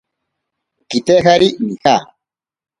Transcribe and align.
Kitejari 0.89 1.49
nija. 1.65 1.95